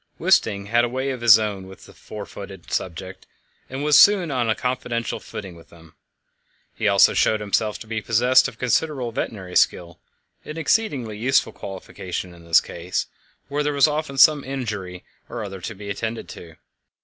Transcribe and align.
Wisting 0.19 0.65
had 0.65 0.83
a 0.83 0.89
way 0.89 1.11
of 1.11 1.21
his 1.21 1.37
own 1.37 1.67
with 1.67 1.85
his 1.85 1.95
four 1.95 2.25
footed 2.25 2.71
subjects, 2.73 3.27
and 3.69 3.83
was 3.83 3.95
soon 3.95 4.31
on 4.31 4.49
a 4.49 4.55
confidential 4.55 5.19
footing 5.19 5.55
with 5.55 5.69
them. 5.69 5.93
He 6.73 6.87
also 6.87 7.13
showed 7.13 7.39
himself 7.39 7.77
to 7.77 7.85
be 7.85 8.01
possessed 8.01 8.47
of 8.47 8.57
considerable 8.57 9.11
veterinary 9.11 9.55
skill 9.55 9.99
an 10.43 10.57
exceedingly 10.57 11.19
useful 11.19 11.53
qualification 11.53 12.33
in 12.33 12.45
this 12.45 12.61
case, 12.61 13.05
where 13.47 13.61
there 13.61 13.73
was 13.73 13.87
often 13.87 14.17
some 14.17 14.43
injury 14.43 15.03
or 15.29 15.43
other 15.43 15.61
to 15.61 15.75
be 15.75 15.91
attended 15.91 16.27
to. 16.29 16.55